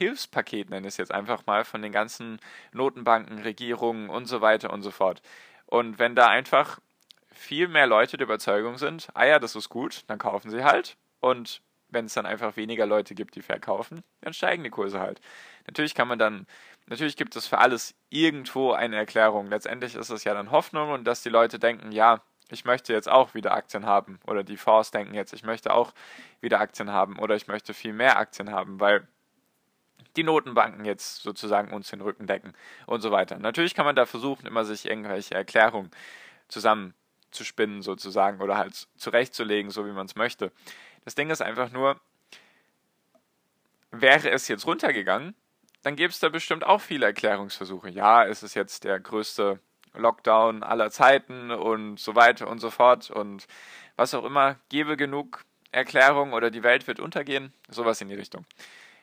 Hilfspaket, 0.00 0.70
nenne 0.70 0.88
ich 0.88 0.94
es 0.94 0.96
jetzt 0.96 1.12
einfach 1.12 1.44
mal, 1.44 1.64
von 1.64 1.82
den 1.82 1.92
ganzen 1.92 2.40
Notenbanken, 2.72 3.40
Regierungen 3.40 4.08
und 4.08 4.24
so 4.24 4.40
weiter 4.40 4.72
und 4.72 4.80
so 4.80 4.90
fort. 4.90 5.20
Und 5.66 5.98
wenn 5.98 6.14
da 6.14 6.28
einfach 6.28 6.80
viel 7.30 7.68
mehr 7.68 7.86
Leute 7.86 8.16
der 8.16 8.26
Überzeugung 8.26 8.78
sind, 8.78 9.08
ah 9.12 9.26
ja, 9.26 9.38
das 9.38 9.54
ist 9.56 9.68
gut, 9.68 10.04
dann 10.06 10.18
kaufen 10.18 10.50
sie 10.50 10.64
halt. 10.64 10.96
Und 11.20 11.60
wenn 11.90 12.06
es 12.06 12.14
dann 12.14 12.24
einfach 12.24 12.56
weniger 12.56 12.86
Leute 12.86 13.14
gibt, 13.14 13.34
die 13.34 13.42
verkaufen, 13.42 14.02
dann 14.22 14.32
steigen 14.32 14.64
die 14.64 14.70
Kurse 14.70 15.00
halt. 15.00 15.20
Natürlich 15.66 15.94
kann 15.94 16.08
man 16.08 16.18
dann, 16.18 16.46
natürlich 16.86 17.16
gibt 17.18 17.36
es 17.36 17.46
für 17.46 17.58
alles 17.58 17.94
irgendwo 18.08 18.72
eine 18.72 18.96
Erklärung. 18.96 19.48
Letztendlich 19.48 19.96
ist 19.96 20.08
es 20.08 20.24
ja 20.24 20.32
dann 20.32 20.50
Hoffnung 20.50 20.92
und 20.92 21.04
dass 21.04 21.22
die 21.22 21.28
Leute 21.28 21.58
denken, 21.58 21.92
ja, 21.92 22.22
ich 22.50 22.64
möchte 22.64 22.94
jetzt 22.94 23.08
auch 23.08 23.34
wieder 23.34 23.52
Aktien 23.52 23.84
haben. 23.84 24.18
Oder 24.26 24.44
die 24.44 24.56
Fonds 24.56 24.92
denken 24.92 25.14
jetzt, 25.14 25.34
ich 25.34 25.44
möchte 25.44 25.74
auch 25.74 25.92
wieder 26.40 26.58
Aktien 26.58 26.90
haben 26.90 27.18
oder 27.18 27.36
ich 27.36 27.48
möchte 27.48 27.74
viel 27.74 27.92
mehr 27.92 28.16
Aktien 28.16 28.50
haben, 28.50 28.80
weil 28.80 29.06
die 30.16 30.22
Notenbanken 30.22 30.84
jetzt 30.84 31.22
sozusagen 31.22 31.72
uns 31.72 31.90
den 31.90 32.00
Rücken 32.00 32.26
decken 32.26 32.54
und 32.86 33.00
so 33.00 33.10
weiter. 33.10 33.38
Natürlich 33.38 33.74
kann 33.74 33.84
man 33.84 33.96
da 33.96 34.06
versuchen, 34.06 34.46
immer 34.46 34.64
sich 34.64 34.86
irgendwelche 34.86 35.34
Erklärungen 35.34 35.90
zusammen 36.48 36.94
zu 37.30 37.44
spinnen 37.44 37.82
sozusagen 37.82 38.40
oder 38.40 38.56
halt 38.56 38.88
zurechtzulegen, 38.96 39.70
so 39.70 39.86
wie 39.86 39.92
man 39.92 40.06
es 40.06 40.16
möchte. 40.16 40.52
Das 41.04 41.14
Ding 41.14 41.30
ist 41.30 41.42
einfach 41.42 41.70
nur, 41.70 42.00
wäre 43.90 44.30
es 44.30 44.48
jetzt 44.48 44.66
runtergegangen, 44.66 45.34
dann 45.82 45.96
gäbe 45.96 46.10
es 46.10 46.20
da 46.20 46.28
bestimmt 46.28 46.64
auch 46.64 46.80
viele 46.80 47.06
Erklärungsversuche. 47.06 47.88
Ja, 47.88 48.24
es 48.24 48.42
ist 48.42 48.54
jetzt 48.54 48.84
der 48.84 49.00
größte 49.00 49.60
Lockdown 49.94 50.62
aller 50.62 50.90
Zeiten 50.90 51.50
und 51.50 51.98
so 51.98 52.14
weiter 52.14 52.48
und 52.48 52.58
so 52.58 52.70
fort 52.70 53.10
und 53.10 53.46
was 53.96 54.14
auch 54.14 54.24
immer, 54.24 54.56
gebe 54.68 54.96
genug 54.96 55.44
Erklärungen 55.72 56.32
oder 56.32 56.50
die 56.50 56.62
Welt 56.62 56.86
wird 56.86 57.00
untergehen, 57.00 57.52
sowas 57.68 58.00
in 58.00 58.08
die 58.08 58.14
Richtung. 58.14 58.44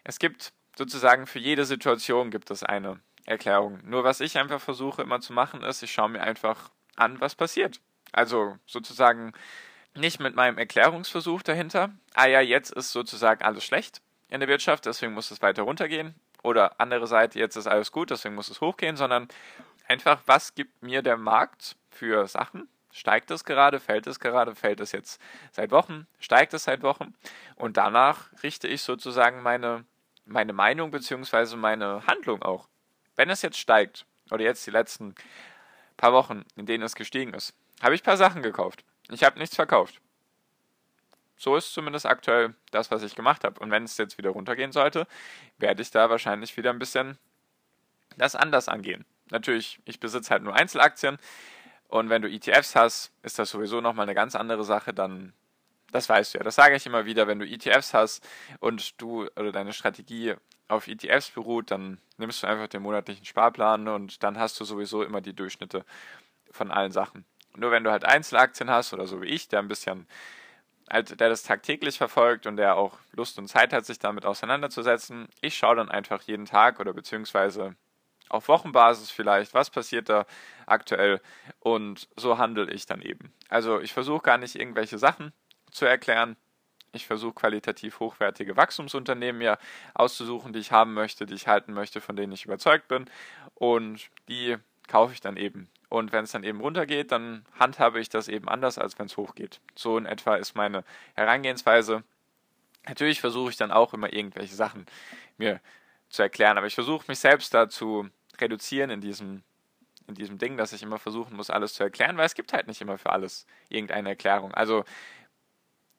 Es 0.03 0.19
gibt 0.19 0.53
sozusagen 0.77 1.27
für 1.27 1.39
jede 1.39 1.65
Situation 1.65 2.31
gibt 2.31 2.51
es 2.51 2.63
eine 2.63 3.00
Erklärung. 3.25 3.79
Nur 3.84 4.03
was 4.03 4.22
ich 4.22 4.38
einfach 4.38 4.62
versuche 4.62 5.01
immer 5.01 5.19
zu 5.19 5.34
machen 5.34 5.63
ist, 5.63 5.84
ich 5.84 5.91
schaue 5.91 6.10
mir 6.10 6.22
einfach 6.22 6.72
an, 6.96 7.19
was 7.19 7.36
passiert. 7.36 7.81
Also 8.12 8.57
sozusagen 8.65 9.34
nicht 9.96 10.19
mit 10.19 10.36
meinem 10.36 10.57
Erklärungsversuch 10.57 11.41
dahinter, 11.41 11.89
ah 12.13 12.27
ja, 12.27 12.41
jetzt 12.41 12.72
ist 12.72 12.91
sozusagen 12.91 13.43
alles 13.43 13.65
schlecht 13.65 14.01
in 14.29 14.39
der 14.39 14.50
Wirtschaft, 14.50 14.86
deswegen 14.86 15.13
muss 15.13 15.31
es 15.31 15.41
weiter 15.41 15.63
runtergehen. 15.63 16.15
Oder 16.43 16.79
andere 16.79 17.07
Seite, 17.07 17.39
jetzt 17.39 17.55
ist 17.55 17.67
alles 17.67 17.91
gut, 17.91 18.12
deswegen 18.12 18.36
muss 18.36 18.50
es 18.50 18.62
hochgehen, 18.62 18.96
sondern 18.96 19.27
einfach, 19.88 20.22
was 20.25 20.55
gibt 20.55 20.84
mir 20.84 21.01
der 21.01 21.17
Markt 21.17 21.75
für 21.89 22.27
Sachen? 22.27 22.69
Steigt 22.91 23.31
es 23.31 23.43
gerade, 23.43 23.79
fällt 23.79 24.07
es 24.07 24.19
gerade, 24.19 24.55
fällt 24.55 24.79
es 24.79 24.91
jetzt 24.91 25.19
seit 25.51 25.72
Wochen, 25.72 26.07
steigt 26.19 26.53
es 26.53 26.63
seit 26.63 26.84
Wochen? 26.84 27.15
Und 27.55 27.77
danach 27.77 28.29
richte 28.43 28.67
ich 28.67 28.81
sozusagen 28.81 29.41
meine, 29.41 29.86
meine 30.27 30.53
Meinung 30.53 30.91
bzw. 30.91 31.55
meine 31.55 32.05
Handlung 32.05 32.41
auch. 32.41 32.67
Wenn 33.15 33.29
es 33.29 33.41
jetzt 33.41 33.57
steigt, 33.57 34.05
oder 34.31 34.43
jetzt 34.43 34.65
die 34.67 34.72
letzten 34.72 35.15
paar 35.96 36.13
Wochen, 36.13 36.43
in 36.55 36.65
denen 36.65 36.84
es 36.84 36.96
gestiegen 36.96 37.34
ist, 37.34 37.53
habe 37.81 37.96
ich 37.96 38.01
ein 38.01 38.05
paar 38.05 38.17
Sachen 38.17 38.43
gekauft. 38.43 38.84
Ich 39.10 39.24
habe 39.24 39.39
nichts 39.39 39.55
verkauft. 39.55 40.01
So 41.38 41.55
ist 41.55 41.74
zumindest 41.74 42.05
aktuell 42.05 42.55
das, 42.72 42.89
was 42.89 43.03
ich 43.03 43.15
gemacht 43.15 43.43
habe. 43.43 43.60
Und 43.60 43.69
wenn 43.72 43.84
es 43.84 43.98
jetzt 43.98 44.17
wieder 44.17 44.31
runtergehen 44.31 44.72
sollte, 44.72 45.07
werde 45.60 45.81
ich 45.81 45.91
da 45.91 46.10
wahrscheinlich 46.10 46.57
wieder 46.57 46.72
ein 46.72 46.79
bisschen 46.79 47.17
das 48.17 48.36
anders 48.36 48.67
angehen. 48.67 49.05
Natürlich, 49.29 49.79
ich 49.86 50.00
besitze 50.00 50.31
halt 50.31 50.43
nur 50.43 50.55
Einzelaktien. 50.55 51.19
Und 51.88 52.10
wenn 52.10 52.22
du 52.22 52.29
ETFs 52.29 52.75
hast, 52.75 53.12
ist 53.22 53.38
das 53.38 53.51
sowieso 53.51 53.81
nochmal 53.81 54.03
eine 54.03 54.15
ganz 54.15 54.36
andere 54.36 54.63
Sache. 54.63 54.93
Dann, 54.93 55.34
das 55.91 56.10
weißt 56.10 56.34
du 56.34 56.38
ja. 56.39 56.44
Das 56.44 56.56
sage 56.56 56.75
ich 56.75 56.86
immer 56.86 57.06
wieder. 57.06 57.27
Wenn 57.27 57.39
du 57.39 57.48
ETFs 57.48 57.94
hast 57.94 58.27
und 58.60 59.01
du 59.01 59.27
oder 59.36 59.51
deine 59.51 59.74
Strategie 59.74 60.36
auf 60.67 60.88
ETFs 60.88 61.29
beruht, 61.32 61.72
dann 61.72 62.00
nimmst 62.17 62.44
du 62.44 62.48
einfach 62.48 62.67
den 62.67 62.82
monatlichen 62.82 63.25
Sparplan 63.25 63.88
und 63.88 64.24
dann 64.24 64.38
hast 64.38 64.60
du 64.60 64.65
sowieso 64.65 65.03
immer 65.03 65.22
die 65.22 65.34
Durchschnitte 65.34 65.86
von 66.51 66.72
allen 66.72 66.91
Sachen. 66.91 67.25
Nur 67.56 67.72
wenn 67.72 67.84
du 67.84 67.91
halt 67.91 68.06
Einzelaktien 68.06 68.70
hast 68.70 68.94
oder 68.94 69.08
so 69.08 69.22
wie 69.22 69.27
ich, 69.27 69.48
der 69.48 69.60
ein 69.60 69.67
bisschen 69.67 70.08
halt, 70.89 71.20
der 71.20 71.29
das 71.29 71.44
tagtäglich 71.44 71.98
verfolgt 71.98 72.48
und 72.48 72.58
der 72.58 72.75
auch 72.75 72.98
Lust 73.12 73.38
und 73.39 73.48
Zeit 73.48 73.74
hat, 73.74 73.86
sich 73.86 74.00
damit 74.00 74.25
auseinanderzusetzen, 74.25 75.27
ich 75.41 75.58
schaue 75.58 75.75
dann 75.75 75.89
einfach 75.89 76.22
jeden 76.24 76.46
Tag 76.46 76.79
oder 76.79 76.94
beziehungsweise 76.94 77.75
auf 78.29 78.50
Wochenbasis 78.50 79.10
vielleicht, 79.10 79.53
was 79.53 79.70
passiert 79.70 80.10
da 80.10 80.25
aktuell 80.65 81.22
und 81.60 82.10
so 82.17 82.38
handle 82.38 82.70
ich 82.70 82.86
dann 82.86 83.01
eben. 83.01 83.34
Also 83.48 83.79
ich 83.79 83.94
versuche 83.94 84.22
gar 84.22 84.38
nicht 84.38 84.56
irgendwelche 84.56 84.98
Sachen 84.98 85.32
zu 85.77 85.86
erklären. 85.86 86.36
Ich 86.93 87.05
versuche 87.05 87.34
qualitativ 87.34 88.00
hochwertige 88.00 88.57
Wachstumsunternehmen 88.57 89.39
mir 89.39 89.60
auszusuchen, 89.93 90.53
die 90.53 90.60
ich 90.60 90.72
haben 90.72 90.93
möchte, 90.93 91.25
die 91.25 91.36
ich 91.36 91.48
halten 91.48 91.74
möchte, 91.74 92.01
von 92.01 92.15
denen 92.15 92.34
ich 92.34 92.46
überzeugt 92.46 92.88
bin 92.88 93.10
und 93.55 94.10
die 94.29 94.57
kaufe 94.88 95.13
ich 95.13 95.22
dann 95.22 95.38
eben. 95.38 95.69
Und 95.89 96.12
wenn 96.12 96.24
es 96.24 96.31
dann 96.31 96.43
eben 96.43 96.60
runtergeht, 96.60 97.12
dann 97.12 97.46
handhabe 97.57 98.00
ich 98.00 98.10
das 98.10 98.27
eben 98.27 98.50
anders, 98.50 98.77
als 98.77 98.98
wenn 99.00 99.05
es 99.05 99.15
hochgeht. 99.15 99.62
So 99.75 99.98
in 99.98 100.05
etwa 100.05 100.36
ist 100.36 100.55
meine 100.55 100.84
Herangehensweise. 101.13 102.03
Natürlich 102.88 103.22
versuche 103.22 103.51
ich 103.51 103.57
dann 103.57 103.72
auch 103.72 103.93
immer 103.93 104.12
irgendwelche 104.12 104.55
Sachen 104.55 104.86
mir 105.38 105.62
zu 106.10 106.22
erklären, 106.24 106.57
aber 106.57 106.67
ich 106.67 106.75
versuche 106.75 107.05
mich 107.07 107.19
selbst 107.19 107.53
dazu 107.53 108.10
reduzieren 108.39 108.89
in 108.89 109.01
diesem, 109.01 109.43
in 110.07 110.15
diesem 110.15 110.38
Ding, 110.38 110.57
dass 110.57 110.74
ich 110.74 110.84
immer 110.84 111.00
versuchen 111.00 111.36
muss, 111.36 111.50
alles 111.50 111.74
zu 111.74 111.84
erklären, 111.84 112.17
weil 112.17 112.25
es 112.25 112.36
gibt 112.36 112.53
halt 112.53 112.67
nicht 112.67 112.81
immer 112.81 112.98
für 112.98 113.12
alles 113.12 113.46
irgendeine 113.69 114.10
Erklärung. 114.10 114.53
Also 114.53 114.86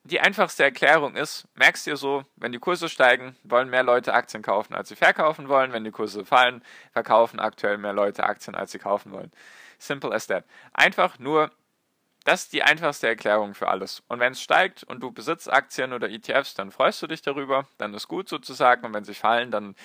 die 0.09 0.21
einfachste 0.21 0.65
Erklärung 0.65 1.15
ist, 1.15 1.47
merkst 1.55 1.87
du 1.87 1.97
so, 1.97 2.25
wenn 2.37 2.53
die 2.53 2.59
Kurse 2.59 2.89
steigen, 2.89 3.37
wollen 3.43 3.69
mehr 3.69 3.83
Leute 3.83 4.15
Aktien 4.15 4.43
kaufen, 4.43 4.75
als 4.75 4.89
sie 4.89 4.97
verkaufen 4.97 5.49
wollen. 5.49 5.73
Wenn 5.73 5.85
die 5.85 5.91
Kurse 5.91 6.25
fallen, 6.25 6.63
verkaufen 6.93 7.39
aktuell 7.39 7.79
mehr 7.79 7.93
Leute 7.93 8.25
Aktien, 8.25 8.55
als 8.55 8.73
sie 8.73 8.79
kaufen 8.79 9.13
wollen. 9.13 9.31
Simple 9.79 10.13
as 10.13 10.27
that. 10.27 10.45
Einfach 10.73 11.19
nur, 11.19 11.51
das 12.25 12.45
ist 12.45 12.53
die 12.53 12.63
einfachste 12.63 13.07
Erklärung 13.07 13.55
für 13.55 13.69
alles. 13.69 14.03
Und 14.09 14.19
wenn 14.19 14.33
es 14.33 14.43
steigt 14.43 14.83
und 14.83 15.01
du 15.01 15.13
besitzt 15.13 15.53
Aktien 15.53 15.93
oder 15.93 16.09
ETFs, 16.09 16.55
dann 16.55 16.71
freust 16.71 17.01
du 17.03 17.07
dich 17.07 17.23
darüber, 17.23 17.67
dann 17.77 17.95
ist 17.95 18.09
gut 18.09 18.29
sozusagen. 18.29 18.85
Und 18.87 18.95
wenn 18.95 19.05
sie 19.05 19.15
fallen, 19.15 19.51
dann 19.51 19.77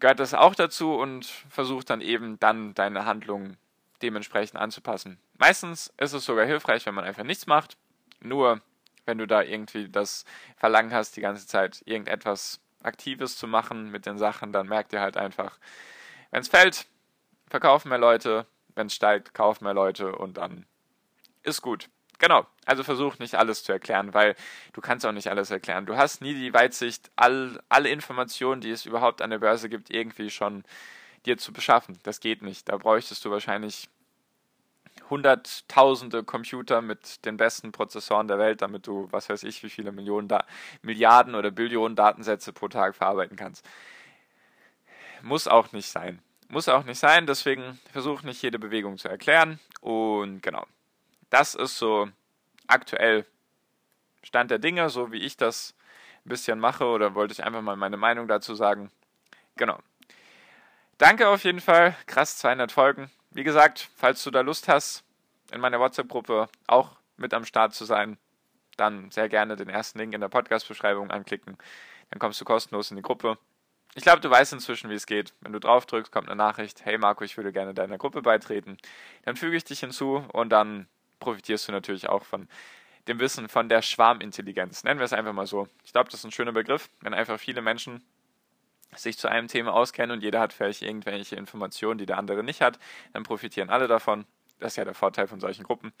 gehört 0.00 0.20
das 0.20 0.34
auch 0.34 0.54
dazu 0.54 0.94
und 0.94 1.26
versuch 1.48 1.84
dann 1.84 2.00
eben 2.00 2.38
dann 2.40 2.74
deine 2.74 3.06
Handlungen 3.06 3.56
dementsprechend 4.02 4.60
anzupassen. 4.60 5.18
Meistens 5.38 5.92
ist 5.96 6.12
es 6.12 6.24
sogar 6.24 6.44
hilfreich, 6.44 6.84
wenn 6.86 6.94
man 6.94 7.04
einfach 7.04 7.24
nichts 7.24 7.46
macht. 7.46 7.76
Nur 8.20 8.60
wenn 9.06 9.18
du 9.18 9.26
da 9.26 9.42
irgendwie 9.42 9.88
das 9.88 10.24
Verlangen 10.56 10.92
hast, 10.92 11.16
die 11.16 11.20
ganze 11.20 11.46
Zeit 11.46 11.82
irgendetwas 11.86 12.60
Aktives 12.82 13.36
zu 13.36 13.46
machen 13.46 13.90
mit 13.90 14.06
den 14.06 14.18
Sachen, 14.18 14.52
dann 14.52 14.68
merkt 14.68 14.92
ihr 14.92 15.00
halt 15.00 15.16
einfach, 15.16 15.58
wenn 16.30 16.42
es 16.42 16.48
fällt, 16.48 16.86
verkaufen 17.48 17.88
mehr 17.88 17.98
Leute, 17.98 18.46
wenn 18.74 18.88
es 18.88 18.94
steigt, 18.94 19.34
kaufen 19.34 19.64
mehr 19.64 19.74
Leute 19.74 20.14
und 20.14 20.36
dann 20.36 20.66
ist 21.42 21.62
gut. 21.62 21.88
Genau. 22.18 22.46
Also 22.64 22.82
versuch 22.82 23.18
nicht 23.18 23.34
alles 23.34 23.62
zu 23.62 23.72
erklären, 23.72 24.14
weil 24.14 24.34
du 24.72 24.80
kannst 24.80 25.04
auch 25.04 25.12
nicht 25.12 25.28
alles 25.28 25.50
erklären. 25.50 25.86
Du 25.86 25.96
hast 25.96 26.22
nie 26.22 26.34
die 26.34 26.52
Weitsicht, 26.52 27.10
all, 27.14 27.62
alle 27.68 27.90
Informationen, 27.90 28.60
die 28.60 28.70
es 28.70 28.86
überhaupt 28.86 29.22
an 29.22 29.30
der 29.30 29.38
Börse 29.38 29.68
gibt, 29.68 29.90
irgendwie 29.90 30.30
schon 30.30 30.64
dir 31.26 31.36
zu 31.36 31.52
beschaffen. 31.52 31.98
Das 32.04 32.20
geht 32.20 32.42
nicht. 32.42 32.68
Da 32.68 32.76
bräuchtest 32.78 33.24
du 33.24 33.30
wahrscheinlich 33.30 33.88
hunderttausende 35.08 36.24
Computer 36.24 36.82
mit 36.82 37.24
den 37.24 37.36
besten 37.36 37.72
Prozessoren 37.72 38.28
der 38.28 38.38
Welt, 38.38 38.62
damit 38.62 38.86
du, 38.86 39.08
was 39.10 39.28
weiß 39.28 39.44
ich, 39.44 39.62
wie 39.62 39.70
viele 39.70 39.92
Millionen 39.92 40.28
da 40.28 40.44
Milliarden 40.82 41.34
oder 41.34 41.50
Billionen 41.50 41.96
Datensätze 41.96 42.52
pro 42.52 42.68
Tag 42.68 42.96
verarbeiten 42.96 43.36
kannst. 43.36 43.64
Muss 45.22 45.48
auch 45.48 45.72
nicht 45.72 45.88
sein. 45.88 46.20
Muss 46.48 46.68
auch 46.68 46.84
nicht 46.84 46.98
sein, 46.98 47.26
deswegen 47.26 47.78
versuch 47.92 48.22
nicht 48.22 48.40
jede 48.42 48.58
Bewegung 48.58 48.98
zu 48.98 49.08
erklären. 49.08 49.58
Und 49.80 50.42
genau, 50.42 50.64
das 51.30 51.54
ist 51.54 51.78
so 51.78 52.08
aktuell 52.68 53.26
Stand 54.22 54.50
der 54.50 54.58
Dinge, 54.58 54.90
so 54.90 55.12
wie 55.12 55.18
ich 55.18 55.36
das 55.36 55.74
ein 56.24 56.28
bisschen 56.28 56.58
mache 56.58 56.84
oder 56.84 57.14
wollte 57.14 57.32
ich 57.32 57.44
einfach 57.44 57.62
mal 57.62 57.76
meine 57.76 57.96
Meinung 57.96 58.28
dazu 58.28 58.54
sagen. 58.54 58.90
Genau. 59.56 59.78
Danke 60.98 61.28
auf 61.28 61.44
jeden 61.44 61.60
Fall. 61.60 61.94
Krass, 62.06 62.38
200 62.38 62.72
Folgen. 62.72 63.10
Wie 63.36 63.44
gesagt, 63.44 63.90
falls 63.96 64.24
du 64.24 64.30
da 64.30 64.40
Lust 64.40 64.66
hast, 64.66 65.04
in 65.52 65.60
meiner 65.60 65.78
WhatsApp-Gruppe 65.78 66.48
auch 66.66 66.96
mit 67.18 67.34
am 67.34 67.44
Start 67.44 67.74
zu 67.74 67.84
sein, 67.84 68.16
dann 68.78 69.10
sehr 69.10 69.28
gerne 69.28 69.56
den 69.56 69.68
ersten 69.68 69.98
Link 69.98 70.14
in 70.14 70.22
der 70.22 70.30
Podcast-Beschreibung 70.30 71.10
anklicken. 71.10 71.58
Dann 72.08 72.18
kommst 72.18 72.40
du 72.40 72.46
kostenlos 72.46 72.90
in 72.90 72.96
die 72.96 73.02
Gruppe. 73.02 73.36
Ich 73.94 74.04
glaube, 74.04 74.22
du 74.22 74.30
weißt 74.30 74.54
inzwischen, 74.54 74.88
wie 74.88 74.94
es 74.94 75.04
geht. 75.04 75.34
Wenn 75.42 75.52
du 75.52 75.60
drauf 75.60 75.84
drückst, 75.84 76.10
kommt 76.10 76.28
eine 76.28 76.36
Nachricht, 76.36 76.86
hey 76.86 76.96
Marco, 76.96 77.24
ich 77.24 77.36
würde 77.36 77.52
gerne 77.52 77.74
deiner 77.74 77.98
Gruppe 77.98 78.22
beitreten. 78.22 78.78
Dann 79.26 79.36
füge 79.36 79.58
ich 79.58 79.64
dich 79.64 79.80
hinzu 79.80 80.24
und 80.32 80.48
dann 80.48 80.88
profitierst 81.20 81.68
du 81.68 81.72
natürlich 81.72 82.08
auch 82.08 82.24
von 82.24 82.48
dem 83.06 83.20
Wissen 83.20 83.50
von 83.50 83.68
der 83.68 83.82
Schwarmintelligenz. 83.82 84.82
Nennen 84.82 84.98
wir 84.98 85.04
es 85.04 85.12
einfach 85.12 85.34
mal 85.34 85.46
so. 85.46 85.68
Ich 85.84 85.92
glaube, 85.92 86.08
das 86.08 86.20
ist 86.20 86.24
ein 86.24 86.32
schöner 86.32 86.52
Begriff, 86.52 86.88
wenn 87.02 87.12
einfach 87.12 87.38
viele 87.38 87.60
Menschen 87.60 88.02
sich 88.94 89.18
zu 89.18 89.28
einem 89.28 89.48
Thema 89.48 89.74
auskennen 89.74 90.16
und 90.16 90.22
jeder 90.22 90.40
hat 90.40 90.52
vielleicht 90.52 90.82
irgendwelche 90.82 91.36
Informationen, 91.36 91.98
die 91.98 92.06
der 92.06 92.18
andere 92.18 92.42
nicht 92.42 92.60
hat, 92.60 92.78
dann 93.12 93.22
profitieren 93.22 93.70
alle 93.70 93.88
davon. 93.88 94.26
Das 94.58 94.72
ist 94.72 94.76
ja 94.76 94.84
der 94.84 94.94
Vorteil 94.94 95.26
von 95.26 95.40
solchen 95.40 95.64
Gruppen. 95.64 95.92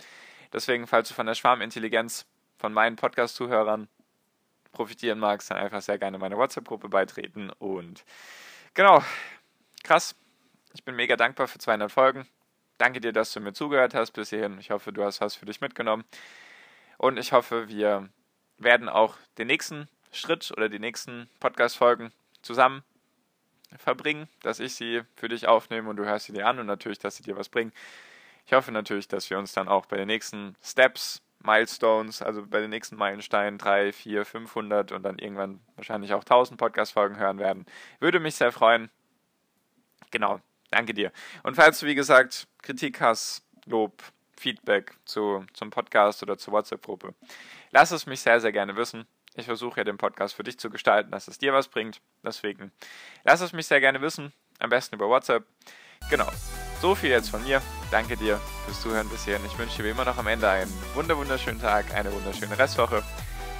Deswegen, 0.52 0.86
falls 0.86 1.08
du 1.08 1.14
von 1.14 1.26
der 1.26 1.34
Schwarmintelligenz 1.34 2.26
von 2.56 2.72
meinen 2.72 2.96
Podcast-Zuhörern 2.96 3.88
profitieren 4.72 5.18
magst, 5.18 5.50
dann 5.50 5.58
einfach 5.58 5.82
sehr 5.82 5.98
gerne 5.98 6.18
meine 6.18 6.36
WhatsApp-Gruppe 6.36 6.88
beitreten. 6.88 7.50
Und 7.50 8.04
genau, 8.74 9.02
krass. 9.82 10.14
Ich 10.74 10.84
bin 10.84 10.94
mega 10.94 11.16
dankbar 11.16 11.48
für 11.48 11.58
200 11.58 11.90
Folgen. 11.90 12.26
Danke 12.78 13.00
dir, 13.00 13.12
dass 13.12 13.32
du 13.32 13.40
mir 13.40 13.54
zugehört 13.54 13.94
hast 13.94 14.12
bis 14.12 14.30
hierhin. 14.30 14.58
Ich 14.58 14.70
hoffe, 14.70 14.92
du 14.92 15.02
hast 15.02 15.20
was 15.20 15.34
für 15.34 15.46
dich 15.46 15.60
mitgenommen. 15.60 16.04
Und 16.98 17.18
ich 17.18 17.32
hoffe, 17.32 17.68
wir 17.68 18.08
werden 18.58 18.88
auch 18.88 19.16
den 19.38 19.46
nächsten 19.46 19.88
Schritt 20.12 20.50
oder 20.50 20.68
die 20.68 20.78
nächsten 20.78 21.28
Podcast-Folgen 21.40 22.12
zusammen 22.46 22.82
verbringen, 23.76 24.28
dass 24.42 24.60
ich 24.60 24.74
sie 24.74 25.02
für 25.16 25.28
dich 25.28 25.48
aufnehme 25.48 25.90
und 25.90 25.96
du 25.96 26.04
hörst 26.04 26.26
sie 26.26 26.32
dir 26.32 26.46
an 26.46 26.58
und 26.58 26.66
natürlich, 26.66 26.98
dass 26.98 27.16
sie 27.16 27.22
dir 27.22 27.36
was 27.36 27.48
bringen. 27.48 27.72
Ich 28.46 28.52
hoffe 28.52 28.70
natürlich, 28.70 29.08
dass 29.08 29.28
wir 29.28 29.38
uns 29.38 29.52
dann 29.52 29.68
auch 29.68 29.86
bei 29.86 29.96
den 29.96 30.06
nächsten 30.06 30.54
Steps, 30.62 31.20
Milestones, 31.42 32.22
also 32.22 32.46
bei 32.46 32.60
den 32.60 32.70
nächsten 32.70 32.96
Meilensteinen 32.96 33.58
3, 33.58 33.92
4, 33.92 34.24
500 34.24 34.92
und 34.92 35.02
dann 35.02 35.18
irgendwann 35.18 35.60
wahrscheinlich 35.74 36.14
auch 36.14 36.22
1000 36.22 36.58
Podcast-Folgen 36.58 37.18
hören 37.18 37.38
werden. 37.38 37.66
Würde 37.98 38.20
mich 38.20 38.36
sehr 38.36 38.52
freuen. 38.52 38.88
Genau, 40.12 40.40
danke 40.70 40.94
dir. 40.94 41.12
Und 41.42 41.56
falls 41.56 41.80
du, 41.80 41.86
wie 41.86 41.94
gesagt, 41.94 42.46
Kritik 42.62 43.00
hast, 43.00 43.44
Lob, 43.66 44.02
Feedback 44.38 44.94
zu, 45.04 45.44
zum 45.52 45.70
Podcast 45.70 46.22
oder 46.22 46.38
zur 46.38 46.52
WhatsApp-Gruppe. 46.52 47.14
Lass 47.70 47.90
es 47.90 48.06
mich 48.06 48.20
sehr, 48.20 48.40
sehr 48.40 48.52
gerne 48.52 48.76
wissen. 48.76 49.06
Ich 49.36 49.46
versuche 49.46 49.80
ja 49.80 49.84
den 49.84 49.98
Podcast 49.98 50.34
für 50.34 50.44
dich 50.44 50.58
zu 50.58 50.70
gestalten, 50.70 51.10
dass 51.10 51.28
es 51.28 51.38
dir 51.38 51.52
was 51.52 51.68
bringt. 51.68 52.00
Deswegen 52.24 52.72
lass 53.24 53.40
es 53.40 53.52
mich 53.52 53.66
sehr 53.66 53.80
gerne 53.80 54.00
wissen. 54.00 54.32
Am 54.58 54.70
besten 54.70 54.94
über 54.94 55.08
WhatsApp. 55.08 55.44
Genau. 56.10 56.28
So 56.80 56.94
viel 56.94 57.10
jetzt 57.10 57.30
von 57.30 57.42
mir. 57.44 57.60
Danke 57.90 58.16
dir 58.16 58.40
fürs 58.64 58.80
Zuhören 58.80 59.08
bisher. 59.08 59.38
Ich 59.44 59.58
wünsche 59.58 59.76
dir 59.76 59.84
wie 59.84 59.90
immer 59.90 60.04
noch 60.04 60.16
am 60.16 60.26
Ende 60.26 60.48
einen 60.48 60.72
wunderschönen 60.94 61.60
Tag, 61.60 61.92
eine 61.94 62.12
wunderschöne 62.12 62.58
Restwoche. 62.58 63.02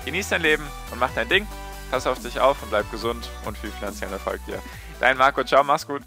Genieß 0.05 0.31
dein 0.31 0.43
Leben 0.43 0.67
und 0.93 0.99
mach 0.99 1.13
dein 1.15 1.29
Ding. 1.29 1.47
Pass 1.91 2.07
auf 2.07 2.21
dich 2.23 2.41
auf 2.41 2.63
und 2.63 2.71
bleib 2.71 2.91
gesund 2.91 3.31
und 3.45 3.57
viel 3.59 3.71
finanziellen 3.71 4.15
Erfolg 4.15 4.45
dir. 4.47 4.61
Dein 5.01 5.17
Marco, 5.17 5.45
ciao, 5.45 5.63
mach's 5.63 5.87
gut. 5.87 6.03